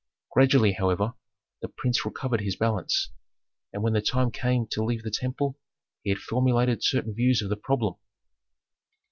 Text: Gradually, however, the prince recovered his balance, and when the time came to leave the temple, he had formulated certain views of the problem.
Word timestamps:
Gradually, 0.31 0.71
however, 0.71 1.13
the 1.61 1.67
prince 1.67 2.03
recovered 2.03 2.41
his 2.41 2.55
balance, 2.55 3.11
and 3.71 3.83
when 3.83 3.93
the 3.93 4.01
time 4.01 4.31
came 4.31 4.65
to 4.71 4.83
leave 4.83 5.03
the 5.03 5.11
temple, 5.11 5.59
he 6.01 6.09
had 6.09 6.17
formulated 6.17 6.83
certain 6.83 7.13
views 7.13 7.43
of 7.43 7.49
the 7.51 7.55
problem. 7.55 7.93